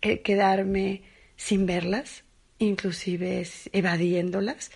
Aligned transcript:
el 0.00 0.22
quedarme 0.22 1.02
sin 1.36 1.66
verlas, 1.66 2.24
inclusive 2.58 3.46
evadiéndolas, 3.72 4.70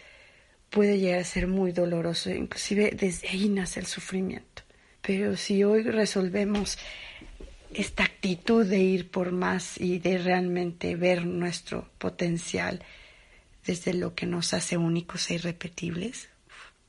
puede 0.70 0.98
llegar 0.98 1.20
a 1.20 1.24
ser 1.24 1.46
muy 1.48 1.72
doloroso, 1.72 2.30
inclusive 2.30 2.92
desde 2.98 3.28
ahí 3.28 3.48
nace 3.48 3.80
el 3.80 3.86
sufrimiento. 3.86 4.62
Pero 5.02 5.36
si 5.36 5.64
hoy 5.64 5.82
resolvemos 5.82 6.78
esta 7.74 8.04
actitud 8.04 8.64
de 8.66 8.78
ir 8.78 9.10
por 9.10 9.32
más 9.32 9.80
y 9.80 9.98
de 9.98 10.18
realmente 10.18 10.94
ver 10.96 11.26
nuestro 11.26 11.90
potencial 11.98 12.84
desde 13.66 13.94
lo 13.94 14.14
que 14.14 14.26
nos 14.26 14.54
hace 14.54 14.76
únicos 14.76 15.30
e 15.30 15.34
irrepetibles, 15.34 16.28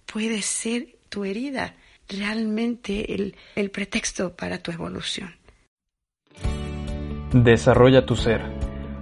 puede 0.05 0.41
ser 0.41 0.95
tu 1.09 1.25
herida 1.25 1.75
realmente 2.07 3.13
el, 3.13 3.35
el 3.55 3.71
pretexto 3.71 4.35
para 4.35 4.59
tu 4.59 4.71
evolución. 4.71 5.35
Desarrolla 7.33 8.05
tu 8.05 8.15
ser, 8.15 8.43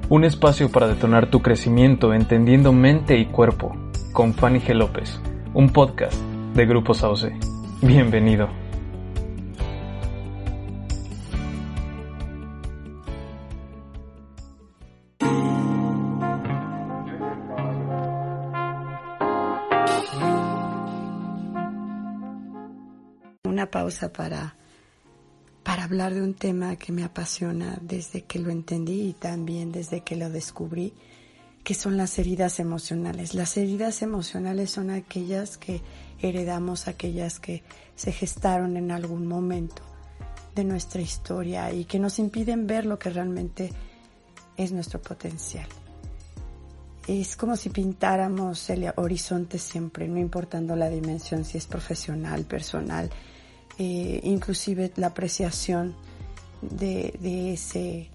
un 0.07 0.23
espacio 0.23 0.71
para 0.71 0.87
detonar 0.87 1.29
tu 1.29 1.41
crecimiento 1.41 2.13
entendiendo 2.13 2.71
mente 2.71 3.17
y 3.17 3.25
cuerpo, 3.25 3.75
con 4.13 4.33
Fanny 4.33 4.61
G. 4.61 4.73
López, 4.73 5.19
un 5.53 5.67
podcast 5.67 6.17
de 6.55 6.65
Grupo 6.65 6.93
Sauce. 6.93 7.37
Bienvenido. 7.81 8.47
Una 23.43 23.69
pausa 23.69 24.13
para 24.13 24.55
hablar 25.91 26.13
de 26.13 26.21
un 26.21 26.35
tema 26.35 26.77
que 26.77 26.93
me 26.93 27.03
apasiona 27.03 27.77
desde 27.81 28.21
que 28.23 28.39
lo 28.39 28.49
entendí 28.49 29.09
y 29.09 29.13
también 29.13 29.73
desde 29.73 30.05
que 30.05 30.15
lo 30.15 30.29
descubrí, 30.29 30.93
que 31.65 31.73
son 31.73 31.97
las 31.97 32.17
heridas 32.17 32.61
emocionales. 32.61 33.33
Las 33.33 33.57
heridas 33.57 34.01
emocionales 34.01 34.71
son 34.71 34.89
aquellas 34.89 35.57
que 35.57 35.81
heredamos, 36.21 36.87
aquellas 36.87 37.41
que 37.41 37.63
se 37.97 38.13
gestaron 38.13 38.77
en 38.77 38.89
algún 38.89 39.27
momento 39.27 39.81
de 40.55 40.63
nuestra 40.63 41.01
historia 41.01 41.73
y 41.73 41.83
que 41.83 41.99
nos 41.99 42.19
impiden 42.19 42.67
ver 42.67 42.85
lo 42.85 42.97
que 42.97 43.09
realmente 43.09 43.69
es 44.55 44.71
nuestro 44.71 45.01
potencial. 45.01 45.67
Es 47.05 47.35
como 47.35 47.57
si 47.57 47.69
pintáramos 47.69 48.69
el 48.69 48.93
horizonte 48.95 49.59
siempre, 49.59 50.07
no 50.07 50.19
importando 50.19 50.73
la 50.77 50.87
dimensión, 50.87 51.43
si 51.43 51.57
es 51.57 51.67
profesional, 51.67 52.45
personal, 52.45 53.09
eh, 53.83 54.21
inclusive 54.25 54.91
la 54.97 55.07
apreciación 55.07 55.95
de, 56.61 57.17
ese, 57.51 58.11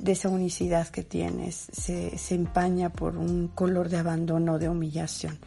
de 0.00 0.12
esa 0.12 0.30
unicidad 0.30 0.88
que 0.88 1.02
tienes 1.02 1.68
se, 1.70 2.16
empaña 2.34 2.88
por 2.88 3.18
un 3.18 3.48
color 3.48 3.90
de 3.90 3.98
abandono, 3.98 4.58
de 4.58 4.70
humillación, 4.70 5.38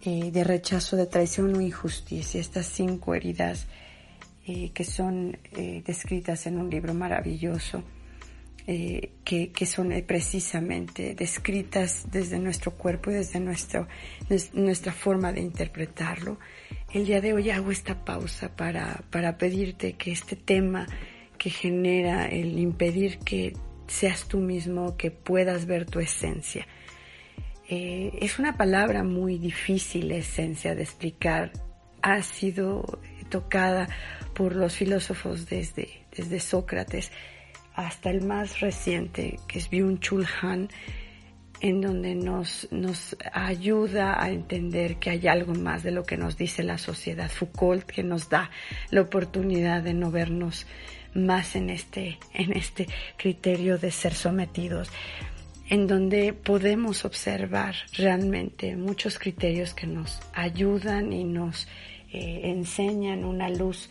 eh, 0.00 0.30
de 0.30 0.44
rechazo, 0.44 0.96
de 0.96 1.04
traición 1.04 1.54
o 1.54 1.60
injusticia. 1.60 2.40
Estas 2.40 2.64
cinco 2.64 3.14
heridas 3.14 3.66
eh, 4.46 4.70
que 4.70 4.84
son 4.84 5.36
descritas 5.84 6.46
en 6.46 6.56
un 6.56 6.70
libro 6.70 6.94
maravilloso. 6.94 7.82
Que, 8.64 9.50
que, 9.52 9.66
son 9.66 9.92
precisamente 10.06 11.14
descritas 11.14 12.06
desde 12.10 12.38
nuestro 12.38 12.72
cuerpo 12.72 13.10
y 13.10 13.14
desde 13.14 13.40
nuestra 13.40 14.92
forma 14.92 15.32
de 15.32 15.40
interpretarlo 15.40 16.38
el 16.92 17.06
día 17.06 17.22
de 17.22 17.32
hoy 17.32 17.48
hago 17.48 17.70
esta 17.70 18.04
pausa 18.04 18.54
para, 18.54 19.02
pedirte 19.38 19.94
que 19.94 20.12
este 20.12 20.36
tema 20.36 20.86
que 21.38 21.48
genera 21.48 22.26
el 22.26 22.58
impedir 22.58 23.18
que 23.18 23.54
seas 23.86 24.28
tú 24.28 24.38
mismo, 24.38 24.96
que 24.98 25.10
puedas 25.10 25.64
ver 25.64 25.86
tu 25.86 26.00
esencia. 26.00 26.66
Eh, 27.68 28.18
es 28.20 28.38
una 28.38 28.58
palabra 28.58 29.04
muy 29.04 29.38
difícil, 29.38 30.12
esencia, 30.12 30.74
de 30.74 30.82
explicar. 30.82 31.52
Ha 32.02 32.22
sido 32.22 33.00
tocada 33.30 33.88
por 34.34 34.54
los 34.54 34.76
filósofos 34.76 35.46
desde 35.48 36.40
Sócrates 36.40 37.10
hasta 37.74 38.10
el 38.10 38.22
más 38.22 38.60
reciente, 38.60 39.38
que 39.48 39.58
es 39.58 39.70
Byung-Chul 39.70 40.26
Han, 40.40 40.68
en 41.60 41.80
donde 41.80 42.16
nos, 42.16 42.66
nos 42.72 43.16
ayuda 43.32 44.20
a 44.20 44.30
entender 44.30 44.96
que 44.96 45.10
hay 45.10 45.28
algo 45.28 45.54
más 45.54 45.84
de 45.84 45.92
lo 45.92 46.02
que 46.02 46.16
nos 46.16 46.36
dice 46.36 46.64
la 46.64 46.76
sociedad. 46.76 47.30
Foucault 47.30 47.84
que 47.84 48.02
nos 48.02 48.28
da 48.28 48.50
la 48.90 49.02
oportunidad 49.02 49.82
de 49.82 49.94
no 49.94 50.10
vernos 50.10 50.66
más 51.14 51.54
en 51.54 51.70
este, 51.70 52.18
en 52.34 52.52
este 52.52 52.88
criterio 53.16 53.78
de 53.78 53.92
ser 53.92 54.14
sometidos, 54.14 54.90
en 55.68 55.86
donde 55.86 56.32
podemos 56.32 57.04
observar 57.04 57.76
realmente 57.96 58.76
muchos 58.76 59.18
criterios 59.18 59.72
que 59.72 59.86
nos 59.86 60.20
ayudan 60.32 61.12
y 61.12 61.22
nos 61.22 61.68
eh, 62.12 62.40
enseñan 62.44 63.24
una 63.24 63.48
luz 63.48 63.88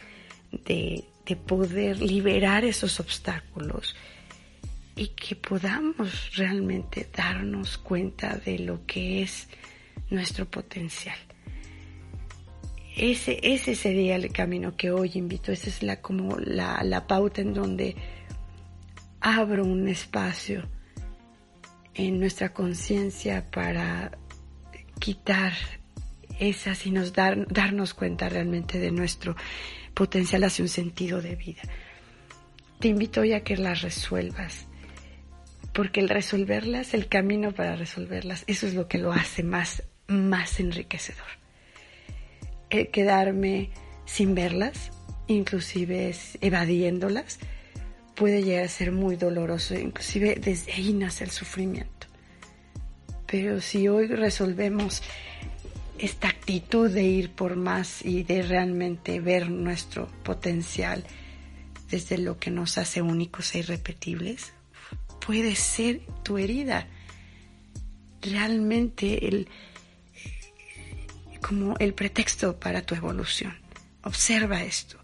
de, 0.52 1.06
de 1.32 1.38
poder 1.38 2.02
liberar 2.02 2.66
esos 2.66 3.00
obstáculos 3.00 3.96
y 4.98 5.08
que 5.08 5.38
podamos 5.38 6.36
realmente 6.36 7.10
darnos 7.16 7.78
cuenta 7.78 8.36
de 8.36 8.60
lo 8.60 8.86
que 8.86 9.22
es 9.22 9.48
nuestro 10.10 10.46
potencial. 10.46 11.16
Ese, 12.98 13.40
ese 13.42 13.76
sería 13.76 14.18
el 14.18 14.34
camino 14.34 14.76
que 14.76 14.92
hoy 14.92 15.12
invito, 15.14 15.54
esa 15.54 15.70
es 15.70 15.82
la, 15.82 16.02
como 16.02 16.38
la, 16.38 16.84
la 16.84 17.08
pauta 17.08 17.40
en 17.40 17.54
donde 17.54 17.96
abro 19.22 19.64
un 19.64 19.88
espacio 19.88 20.68
en 21.94 22.20
nuestra 22.20 22.52
conciencia 22.52 23.50
para 23.50 24.18
quitar 25.00 25.54
esas 26.40 26.86
y 26.86 26.92
nos 26.92 27.14
dar, 27.14 27.48
darnos 27.48 27.94
cuenta 27.94 28.28
realmente 28.28 28.80
de 28.80 28.92
nuestro 28.92 29.38
potencial 30.02 30.44
hacia 30.44 30.64
un 30.64 30.70
sentido 30.70 31.22
de 31.22 31.36
vida. 31.36 31.62
Te 32.80 32.88
invito 32.88 33.22
hoy 33.22 33.34
a 33.34 33.44
que 33.44 33.56
las 33.56 33.84
resuelvas, 33.84 34.66
porque 35.74 36.00
el 36.00 36.10
resolverlas, 36.10 36.96
el 36.96 37.08
camino 37.08 37.52
para 37.52 37.76
resolverlas, 37.76 38.44
eso 38.48 38.66
es 38.66 38.74
lo 38.74 38.88
que 38.88 38.98
lo 38.98 39.14
hace 39.14 39.44
más, 39.44 39.84
más 40.08 40.60
enriquecedor. 40.60 41.28
El 42.72 42.88
quedarme 42.90 43.70
sin 44.06 44.34
verlas, 44.34 44.90
inclusive 45.28 46.16
evadiéndolas, 46.42 47.38
puede 48.16 48.42
llegar 48.42 48.66
a 48.66 48.70
ser 48.70 48.92
muy 48.92 49.18
doloroso, 49.18 49.76
inclusive 49.76 50.34
desde 50.34 50.74
ahí 50.74 50.94
nace 50.94 51.26
el 51.26 51.30
sufrimiento. 51.30 52.08
Pero 53.28 53.62
si 53.62 53.88
hoy 53.88 54.08
resolvemos 54.08 55.04
esta 55.98 56.28
actitud 56.28 56.90
de 56.90 57.04
ir 57.04 57.32
por 57.32 57.56
más 57.56 58.04
y 58.04 58.24
de 58.24 58.42
realmente 58.42 59.20
ver 59.20 59.50
nuestro 59.50 60.08
potencial 60.24 61.06
desde 61.90 62.18
lo 62.18 62.40
que 62.40 62.52
nos 62.52 62.78
hace 62.78 63.02
únicos 63.02 63.54
e 63.54 63.60
irrepetibles, 63.60 64.54
puede 65.26 65.56
ser 65.56 66.02
tu 66.24 66.38
herida. 66.38 66.88
Realmente 68.22 69.28
el, 69.28 69.48
como 71.42 71.76
el 71.80 71.94
pretexto 71.94 72.60
para 72.60 72.82
tu 72.82 72.96
evolución. 72.96 73.54
Observa 74.04 74.64
esto. 74.64 75.01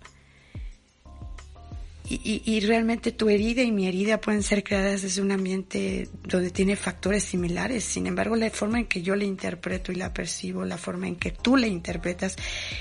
Y, 2.09 2.41
y, 2.45 2.59
realmente 2.61 3.11
tu 3.11 3.27
herida 3.27 3.63
y 3.63 3.71
mi 3.71 3.85
herida 3.85 4.21
pueden 4.21 4.41
ser 4.41 4.63
creadas 4.63 5.01
desde 5.01 5.21
un 5.21 5.31
ambiente 5.31 6.07
donde 6.23 6.51
tiene 6.51 6.77
factores 6.77 7.25
similares. 7.25 7.83
Sin 7.83 8.07
embargo, 8.07 8.37
la 8.37 8.49
forma 8.49 8.79
en 8.79 8.85
que 8.85 9.01
yo 9.01 9.15
la 9.17 9.25
interpreto 9.25 9.91
y 9.91 9.95
la 9.95 10.13
percibo, 10.13 10.63
la 10.63 10.77
forma 10.77 11.07
en 11.07 11.17
que 11.17 11.31
tú 11.31 11.57
la 11.57 11.67
interpretas 11.67 12.37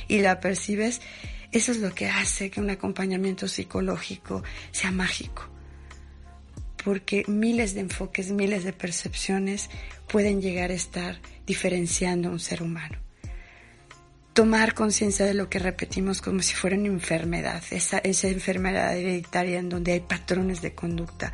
y 0.06 0.20
la 0.20 0.38
percibes, 0.38 1.00
eso 1.50 1.72
es 1.72 1.78
lo 1.78 1.92
que 1.92 2.06
hace 2.06 2.50
que 2.50 2.60
un 2.60 2.70
acompañamiento 2.70 3.48
psicológico 3.48 4.44
sea 4.70 4.92
mágico 4.92 5.50
porque 6.86 7.25
miles 7.26 7.74
de 7.74 7.80
enfoques, 7.80 8.30
miles 8.30 8.62
de 8.62 8.72
percepciones 8.72 9.71
pueden 10.06 10.41
llegar 10.41 10.71
a 10.71 10.74
estar 10.74 11.18
diferenciando 11.45 12.28
a 12.28 12.30
un 12.30 12.39
ser 12.39 12.62
humano. 12.62 13.05
Tomar 14.36 14.74
conciencia 14.74 15.24
de 15.24 15.33
lo 15.33 15.48
que 15.48 15.59
repetimos 15.59 16.21
como 16.21 16.42
si 16.42 16.53
fuera 16.53 16.77
una 16.77 16.88
enfermedad, 16.88 17.62
esa, 17.71 18.03
enfermedad 18.04 18.94
hereditaria 18.94 19.59
en 19.59 19.71
donde 19.71 19.92
hay 19.92 20.00
patrones 20.00 20.60
de 20.60 20.74
conducta, 20.74 21.33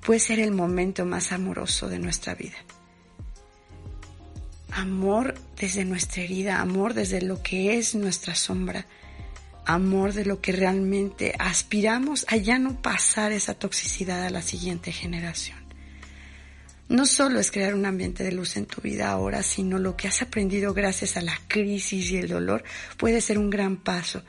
puede 0.00 0.18
ser 0.18 0.40
el 0.40 0.52
momento 0.52 1.04
más 1.04 1.30
amoroso 1.30 1.90
de 1.90 1.98
nuestra 1.98 2.34
vida. 2.34 2.56
Amor 4.70 5.34
desde 5.60 5.84
nuestra 5.84 6.22
herida, 6.22 6.62
amor 6.62 6.94
desde 6.94 7.20
lo 7.20 7.42
que 7.42 7.76
es 7.76 7.94
nuestra 7.94 8.34
sombra, 8.34 8.86
amor 9.66 10.14
de 10.14 10.24
lo 10.24 10.40
que 10.40 10.52
realmente 10.52 11.34
aspiramos 11.38 12.24
a 12.30 12.38
ya 12.38 12.58
no 12.58 12.80
pasar 12.80 13.30
esa 13.32 13.58
toxicidad 13.58 14.24
a 14.24 14.30
la 14.30 14.40
siguiente 14.40 14.90
generación. 14.90 15.67
No 16.88 17.04
solo 17.04 17.38
es 17.38 17.50
crear 17.50 17.74
un 17.74 17.84
ambiente 17.84 18.24
de 18.24 18.32
luz 18.32 18.56
en 18.56 18.64
tu 18.64 18.80
vida 18.80 19.10
ahora, 19.10 19.42
sino 19.42 19.78
lo 19.78 19.94
que 19.94 20.08
has 20.08 20.22
aprendido 20.22 20.72
gracias 20.72 21.18
a 21.18 21.20
la 21.20 21.38
crisis 21.46 22.10
y 22.10 22.16
el 22.16 22.28
dolor 22.28 22.64
puede 22.96 23.20
ser 23.20 23.38
un 23.38 23.50
gran 23.50 23.76
paso 23.76 24.22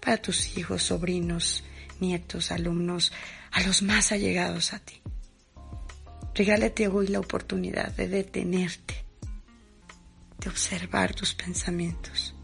para 0.00 0.16
tus 0.16 0.56
hijos, 0.56 0.84
sobrinos, 0.84 1.64
nietos, 2.00 2.50
alumnos, 2.50 3.12
a 3.52 3.62
los 3.62 3.82
más 3.82 4.10
allegados 4.10 4.72
a 4.72 4.78
ti. 4.78 5.02
Regálate 6.34 6.88
hoy 6.88 7.08
la 7.08 7.20
oportunidad 7.20 7.92
de 7.94 8.08
detenerte, 8.08 9.04
de 10.38 10.48
observar 10.48 11.14
tus 11.14 11.34
pensamientos 11.34 12.34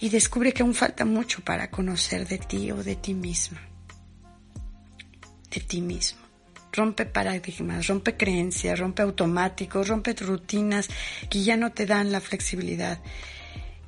y 0.00 0.08
descubre 0.08 0.52
que 0.52 0.62
aún 0.62 0.74
falta 0.74 1.04
mucho 1.04 1.42
para 1.44 1.70
conocer 1.70 2.26
de 2.26 2.38
ti 2.38 2.70
o 2.70 2.82
de 2.82 2.96
ti 2.96 3.12
mismo. 3.12 3.58
De 5.50 5.60
ti 5.60 5.80
mismo. 5.80 6.27
Rompe 6.72 7.06
paradigmas, 7.06 7.86
rompe 7.86 8.16
creencias, 8.16 8.78
rompe 8.78 9.02
automáticos, 9.02 9.88
rompe 9.88 10.12
rutinas 10.14 10.88
que 11.30 11.42
ya 11.42 11.56
no 11.56 11.72
te 11.72 11.86
dan 11.86 12.12
la 12.12 12.20
flexibilidad, 12.20 13.00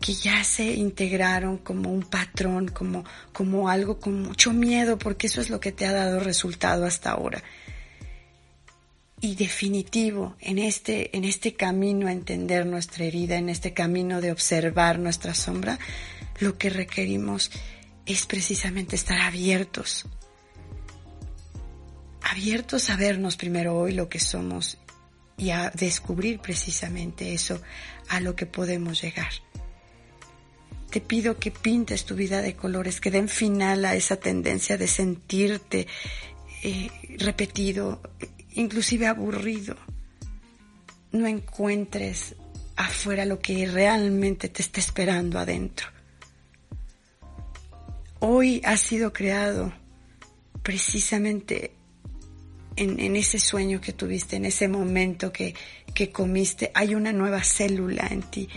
que 0.01 0.15
ya 0.15 0.43
se 0.45 0.65
integraron 0.65 1.59
como 1.59 1.93
un 1.93 2.03
patrón, 2.03 2.69
como, 2.69 3.05
como 3.33 3.69
algo 3.69 4.01
con 4.01 4.23
mucho 4.23 4.53
miedo, 4.53 4.99
porque 4.99 5.27
eso 5.27 5.41
es 5.41 5.51
lo 5.51 5.61
que 5.61 5.73
te 5.73 5.87
ha 5.87 5.93
dado 5.93 6.21
resultado 6.21 6.87
hasta 6.87 7.11
ahora. 7.11 7.43
Y 9.21 9.35
definitivo, 9.35 10.35
en 10.41 10.59
este, 10.59 11.15
en 11.15 11.25
este 11.25 11.55
camino 11.55 12.09
a 12.09 12.13
entender 12.13 12.65
nuestra 12.65 13.05
herida, 13.05 13.37
en 13.37 13.51
este 13.51 13.75
camino 13.75 14.23
de 14.23 14.33
observar 14.33 14.99
nuestra 14.99 15.35
sombra, 15.35 15.79
lo 16.39 16.57
que 16.57 16.71
requerimos 16.71 17.51
es 18.07 18.25
precisamente 18.25 18.97
estar 18.97 19.21
abiertos. 19.21 20.07
Abiertos 22.31 22.91
a 22.91 22.97
vernos 22.97 23.35
primero 23.37 23.77
hoy 23.77 23.93
lo 23.93 24.09
que 24.09 24.21
somos 24.21 24.79
y 25.37 25.51
a 25.51 25.71
descubrir 25.71 26.39
precisamente 26.39 27.35
eso 27.35 27.61
a 28.09 28.21
lo 28.21 28.37
que 28.37 28.47
podemos 28.47 29.03
llegar. 29.03 29.33
Te 30.91 31.01
pido 31.01 31.41
que 31.41 31.51
pintes 31.51 32.05
tu 32.05 32.15
vida 32.15 32.41
de 32.41 32.55
colores, 32.55 33.01
que 33.01 33.11
den 33.11 33.29
final 33.29 33.85
a 33.85 33.97
esa 33.97 34.15
tendencia 34.15 34.79
de 34.79 34.87
sentirte 34.87 35.89
eh, 36.63 36.89
repetido, 37.19 38.01
inclusive 38.53 39.09
aburrido. 39.09 39.75
No 41.11 41.27
encuentres 41.27 42.37
afuera 42.77 43.25
lo 43.25 43.41
que 43.41 43.67
realmente 43.67 44.49
te 44.49 44.63
está 44.63 44.79
esperando 44.79 45.37
adentro. 45.37 45.89
Hoy 48.21 48.63
ha 48.65 48.77
sido 48.77 49.13
creado 49.13 49.73
precisamente 50.63 51.73
en, 52.77 53.17
ese 53.17 53.39
sueño 53.39 53.81
que 53.81 53.93
tuviste, 53.93 54.37
en 54.37 54.45
ese 54.45 54.69
momento 54.69 55.33
que, 55.33 55.55
que 55.95 56.11
comiste, 56.11 56.71
hay 56.75 56.95
una 56.95 57.13
nueva 57.13 57.43
célula 57.43 58.07
en 58.11 58.23
ti. 58.23 58.49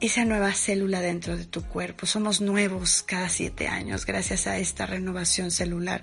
Esa 0.00 0.24
nueva 0.24 0.52
célula 0.52 1.00
dentro 1.00 1.36
de 1.36 1.44
tu 1.46 1.62
cuerpo. 1.62 2.04
Somos 2.04 2.40
nuevos 2.40 3.02
cada 3.02 3.28
siete 3.28 3.68
años 3.68 4.04
gracias 4.04 4.46
a 4.46 4.58
esta 4.58 4.86
renovación 4.86 5.50
celular 5.50 6.02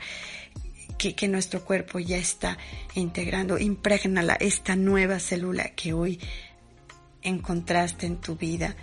que, 1.10 1.28
nuestro 1.28 1.66
cuerpo 1.66 2.00
ya 2.00 2.18
está 2.18 2.58
integrando. 2.94 3.58
Impregnala, 3.58 4.36
esta 4.36 4.76
nueva 4.76 5.20
célula 5.20 5.70
que 5.70 5.94
hoy 5.94 6.20
encontraste 7.24 8.06
en 8.06 8.18
tu 8.18 8.36
vida. 8.36 8.76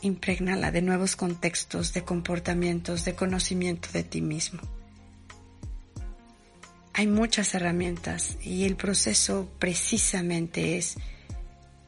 Impregnala 0.00 0.70
de 0.70 0.80
nuevos 0.80 1.16
contextos, 1.16 1.92
de 1.92 2.04
comportamientos, 2.04 3.04
de 3.04 3.14
conocimiento 3.14 3.88
de 3.92 4.04
ti 4.04 4.22
mismo. 4.22 4.60
Hay 6.98 7.06
muchas 7.06 7.54
herramientas 7.54 8.36
y 8.42 8.64
el 8.64 8.74
proceso 8.74 9.48
precisamente 9.60 10.78
es 10.78 10.96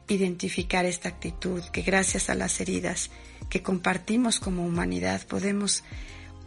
identificar 0.06 0.84
esta 0.84 1.08
actitud 1.08 1.64
que 1.72 1.82
gracias 1.82 2.30
a 2.30 2.36
las 2.36 2.60
heridas 2.60 3.10
que 3.48 3.60
compartimos 3.60 4.38
como 4.38 4.64
humanidad 4.64 5.26
podemos 5.26 5.82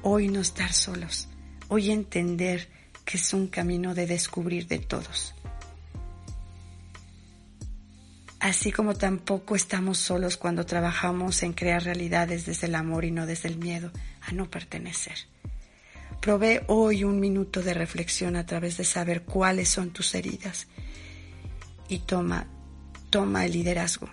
hoy 0.01 0.29
no 0.29 0.39
estar 0.39 0.71
solos, 0.71 1.27
hoy 1.67 1.91
entender 1.91 2.69
que 3.03 3.17
es 3.17 3.33
un 3.33 3.47
camino 3.47 3.93
de 3.95 4.07
descubrir 4.07 4.65
de 4.69 4.79
todos. 4.79 5.35
Así 8.39 8.71
como 8.71 8.95
tampoco 8.95 9.57
estamos 9.57 9.97
solos 9.97 10.37
cuando 10.37 10.65
trabajamos 10.65 11.43
en 11.43 11.51
crear 11.51 11.83
realidades 11.83 12.45
desde 12.45 12.67
el 12.67 12.75
amor 12.75 13.03
y 13.03 13.11
no 13.11 13.25
desde 13.25 13.49
el 13.49 13.57
miedo 13.57 13.91
a 14.21 14.31
no 14.31 14.49
pertenecer. 14.49 15.17
Provee 16.23 16.61
hoy 16.67 17.03
un 17.03 17.19
minuto 17.19 17.61
de 17.61 17.73
reflexión 17.73 18.37
a 18.37 18.45
través 18.45 18.77
de 18.77 18.85
saber 18.85 19.23
cuáles 19.23 19.67
son 19.67 19.91
tus 19.91 20.15
heridas 20.15 20.67
y 21.89 21.99
toma, 21.99 22.47
toma 23.09 23.45
el 23.45 23.51
liderazgo. 23.51 24.09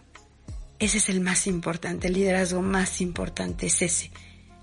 Ese 0.80 0.98
es 0.98 1.08
el 1.08 1.20
más 1.20 1.46
importante, 1.46 2.08
el 2.08 2.14
liderazgo 2.14 2.62
más 2.62 3.00
importante 3.00 3.66
es 3.66 3.80
ese, 3.80 4.10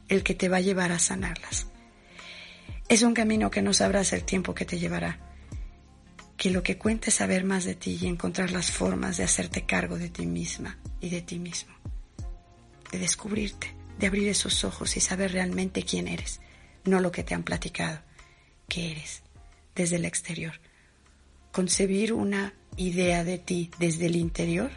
el 0.10 0.24
que 0.24 0.34
te 0.34 0.50
va 0.50 0.58
a 0.58 0.60
llevar 0.60 0.92
a 0.92 1.00
sanarlas. 1.00 1.68
Es 2.90 3.02
un 3.02 3.14
camino 3.14 3.50
que 3.50 3.62
no 3.62 3.72
sabrás 3.74 4.12
el 4.12 4.26
tiempo 4.26 4.54
que 4.54 4.66
te 4.66 4.78
llevará. 4.78 5.18
Que 6.36 6.52
lo 6.52 6.64
que 6.64 6.78
cuente 6.78 7.12
es 7.12 7.16
saber 7.16 7.46
más 7.46 7.64
de 7.64 7.76
ti 7.76 7.98
y 8.02 8.08
encontrar 8.08 8.52
las 8.52 8.72
formas 8.72 9.16
de 9.16 9.24
hacerte 9.24 9.66
cargo 9.66 9.98
de 9.98 10.10
ti 10.10 10.26
misma 10.26 10.80
y 11.00 11.12
de 11.12 11.22
ti 11.22 11.40
mismo. 11.40 11.74
De 12.92 13.00
descubrirte, 13.00 13.74
de 13.98 14.08
abrir 14.08 14.28
esos 14.28 14.66
ojos 14.66 14.98
y 14.98 15.00
saber 15.00 15.32
realmente 15.32 15.84
quién 15.84 16.10
eres, 16.10 16.42
no 16.88 17.00
lo 17.00 17.12
que 17.12 17.24
te 17.24 17.34
han 17.36 17.44
platicado, 17.44 18.00
que 18.68 18.92
eres 18.92 19.22
desde 19.76 19.98
el 19.98 20.06
exterior. 20.06 20.60
Concebir 21.52 22.14
una 22.14 22.54
idea 22.76 23.24
de 23.24 23.38
ti 23.38 23.72
desde 23.80 24.08
el 24.08 24.16
interior, 24.16 24.72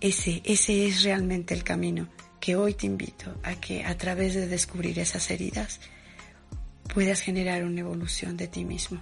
ese, 0.00 0.42
ese 0.44 0.86
es 0.86 1.02
realmente 1.02 1.54
el 1.54 1.62
camino 1.62 2.08
que 2.40 2.56
hoy 2.56 2.74
te 2.74 2.86
invito 2.86 3.38
a 3.42 3.54
que 3.54 3.84
a 3.84 3.96
través 3.98 4.34
de 4.34 4.46
descubrir 4.46 4.98
esas 4.98 5.30
heridas 5.30 5.80
puedas 6.92 7.20
generar 7.20 7.64
una 7.64 7.80
evolución 7.80 8.36
de 8.36 8.48
ti 8.48 8.64
mismo. 8.64 9.00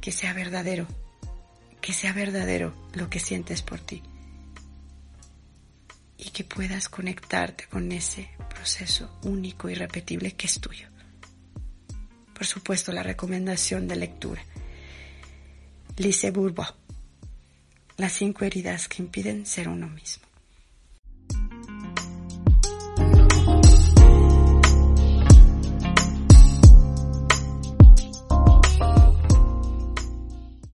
Que 0.00 0.10
sea 0.10 0.32
verdadero, 0.32 0.86
que 1.80 1.92
sea 1.92 2.12
verdadero 2.12 2.74
lo 2.94 3.10
que 3.10 3.20
sientes 3.20 3.62
por 3.62 3.80
ti. 3.80 4.02
Y 6.16 6.30
que 6.30 6.44
puedas 6.44 6.88
conectarte 6.88 7.66
con 7.66 7.92
ese 7.92 8.30
proceso 8.64 9.10
único 9.24 9.68
y 9.68 9.74
repetible 9.74 10.32
que 10.32 10.46
es 10.46 10.58
tuyo. 10.58 10.88
Por 12.32 12.46
supuesto, 12.46 12.92
la 12.92 13.02
recomendación 13.02 13.86
de 13.86 13.94
lectura. 13.94 14.42
Lise 15.98 16.30
Bourbeau. 16.30 16.72
Las 17.98 18.12
cinco 18.12 18.46
heridas 18.46 18.88
que 18.88 19.02
impiden 19.02 19.44
ser 19.44 19.68
uno 19.68 19.86
mismo. 19.86 20.24